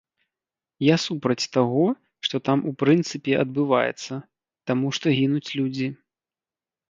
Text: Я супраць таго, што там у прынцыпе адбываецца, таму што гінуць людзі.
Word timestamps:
Я 0.83 0.93
супраць 1.07 1.49
таго, 1.57 1.83
што 2.27 2.35
там 2.47 2.63
у 2.71 2.73
прынцыпе 2.83 3.37
адбываецца, 3.43 4.13
таму 4.71 4.87
што 4.99 5.05
гінуць 5.19 5.49
людзі. 5.61 5.87